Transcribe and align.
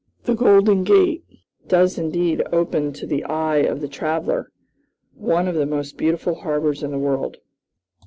The 0.23 0.33
Golden 0.33 0.83
Gate 0.83 1.23
does 1.67 1.99
indeed 1.99 2.41
open 2.51 2.91
to 2.93 3.05
the 3.05 3.23
eye 3.25 3.57
of 3.57 3.81
the 3.81 3.87
traveler 3.87 4.51
one 5.13 5.47
of 5.47 5.53
the 5.53 5.67
most 5.67 5.95
beautiful 5.95 6.33
harbors 6.41 6.81
in 6.81 6.89
the 6.89 6.97
world. 6.97 7.37